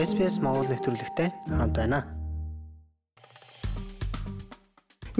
[0.00, 2.08] SPS Монгол нэвтрүүлэгтэй хамт байна.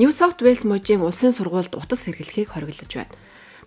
[0.01, 3.12] New South Wales мужийн улсын сургуульд утас хэрэглэхийг хориглож байна.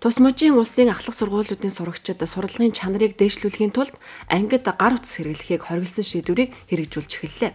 [0.02, 3.94] Тус мужийн улсын ахлах сургуулиудын сурагчид сурлагын чанарыг дээшлүүлэхийн тулд
[4.26, 7.54] ангид гар утас хэрэглэхийг хориглосон шийдвэрийг хэрэгжүүлж эхэллээ.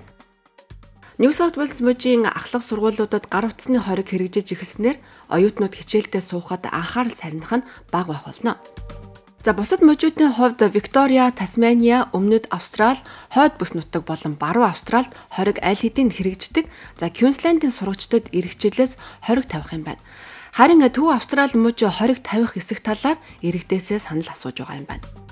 [1.18, 5.02] New South Wales мужийн ахлах сургуулиудад гар утасны хориг хэрэгжиж эхэлснээр
[5.34, 8.54] оюутнууд хичээлдээ суухад анхаарал сарних нь бага байх болно.
[9.48, 13.00] За бусад мужуудын хувьд Виктория, Тасмания, Өмнөд Австрал,
[13.32, 16.68] Хойд бүс нутаг болон Баруун Австралд хориг аль хэдийн хэрэгждэг.
[17.00, 20.04] За Квинслендийн сурагчдад эргэжлээс хориг тавих юм байна.
[20.52, 25.27] Харин Төв Австрал мужи хориг тавих эсэх талаар иргэдээсээ санал асууж байгаа юм байна.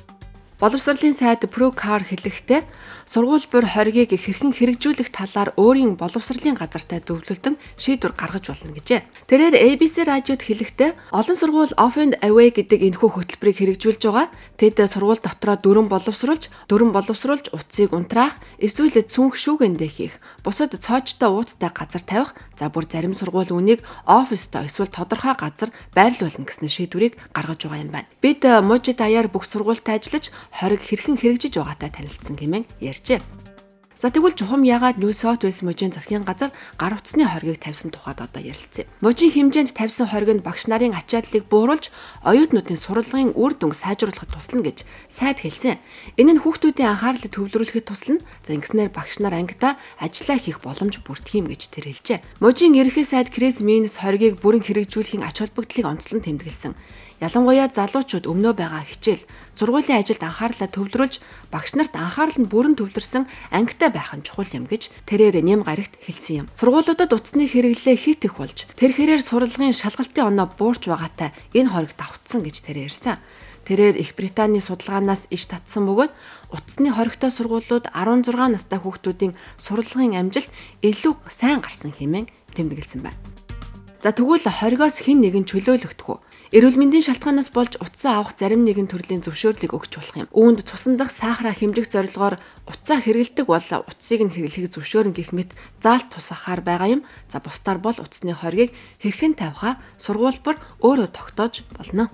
[0.57, 2.65] Боловсролын сайд Procar хэлэхдээ
[3.05, 9.05] сургууль бүр хоригийг хэрхэн хэрэгжүүлэх талаар өөрийн боловсролын газартай зөвлөлтөн шийдвэр гаргаж болно гэжээ.
[9.29, 14.33] Тэрээр ABC радиод хэлэхдээ олон сургууль Off and Away гэдэг энэхүү хөтөлбөрийг хэрэгжүүлж байгаа.
[14.57, 21.37] Тэд сургууль дотроо дөрөн боловсруулж, дөрөн боловсруулж утсыг унтраах, эсвэл цүнх шүүгэндээ хийх, бусад цоочтой
[21.37, 27.15] ууттай газар тавих, за бүр зарим сургууль үнийг оффистой эсвэл тодорхой газар байрлуулна гэсэн шийдвэрийг
[27.37, 28.09] гаргаж байгаа юм байна.
[28.25, 33.21] Бид мужид даяар бүх сургуультай ажиллаж хориг хэрхэн хэрэгжиж байгаатай танилцсан хэмээн ярьжээ.
[33.97, 38.45] За тэгвэл чухам ягаад South Wales мужийн засгийн газар гар утасны хоргийг тавьсан тухайд одоо
[38.45, 38.85] ярилцъя.
[39.01, 41.89] Мужийн хэмжээнд тавьсан хориг нь багш нарын ачааллыг бууруулж
[42.21, 45.81] оюутнуудын сурлагын үр дүнг сайжруулахад туслана гэж сайд хэлсэн.
[46.21, 48.21] Энэ нь хүүхдүүдийн анхаарлыг төвлөрүүлэхэд туслана.
[48.45, 52.21] За ингэснээр багш нар ангидаа ажиллаа хийх боломж бүрдэх юм гэж тэр хэлжээ.
[52.45, 56.77] Мужийн ерөнхий сайд Крис Минс хоригийг бүрэн хэрэгжүүлэхийн ач холбогдлыг онцлон тэмдэглэсэн.
[57.17, 59.25] Ялангуяа залуучууд өмнөө байгаа хичээл,
[59.57, 61.15] сургуулийн ажилд анхаарлаа төвлөрүүлж
[61.49, 65.97] багш нарт анхаарал нь бүрэн төвлөрсөн ангитай байх нь чухал юм гэж тэрээр нэм гарагт
[65.97, 66.47] хэлсэн юм.
[66.61, 71.97] Сургуулиудад утасны хэрэглээ хит их болж тэр хэрээр сурлагын шалгалтын оноо буурч байгаатай энэ хориг
[71.97, 73.17] давтсан гэж тэрээр ярьсан.
[73.67, 76.13] Тэрээр Их Британий судалгаанаас иш татсан бөгөөд
[76.55, 80.55] утасны хоригтой сургуулиуд 16 настай хүүхдүүдийн сурлагын амжилт
[80.87, 83.19] илүү сайн гарсан хэмээн тэмдэглэсэн байна.
[84.07, 86.19] За тэгвэл хоригоос хэн нэгэн чөлөөлөгдөх үү?
[86.55, 90.31] Эрүүл мэндийн шалтгаанаас болж утсаа авах зарим нэгэн төрлийн зөвшөөрлийг өгч болох юм.
[90.31, 92.39] Үүнд цусан дах сахара хэмжих зорилгоор
[92.71, 95.51] утсаа хэрэгэлдэг бол утсыг нь хэрэглэхийг зөвшөөрнө гэх мэт
[95.83, 97.03] заалт тусахаар байгаа юм.
[97.27, 98.71] За бусдаар бол утасны хоргийг
[99.03, 100.55] хэрхэн тавихаа сургуулбар
[100.87, 102.07] өөрөө тогтоож болно.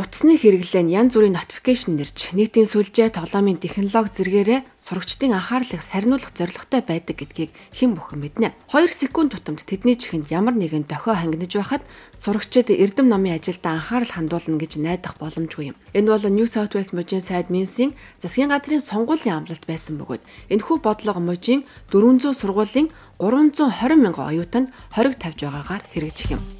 [0.00, 6.32] Утасны хэрэглээ нь янз бүрийн notification нэрж нийтийн сүлжээ тоглоомын технологи зэрэгээрээ сурагчдын анхаарлыг сарниулах
[6.32, 8.56] зорилготой байдаг гэдгийг хэн бүхэн мэднэ.
[8.72, 11.84] 2 секунд тутамд тэдний чихэнд ямар нэгэн дохио хангиж байхад
[12.16, 15.76] сурагчид эрдэм номын ажилдаа анхаарал хандуулна гэж найдах боломжгүй юм.
[15.92, 17.92] Энэ бол New South Wales мужийн сайд Минсийн
[18.24, 22.88] засгийн газрын сонгуулийн амлалт байсан бөгөөд энэхүү бодлого мужийн 400 сургуулийн
[23.20, 26.59] 320 мянган оюутанд хориг тавьж байгаагаар хэрэгжих юм.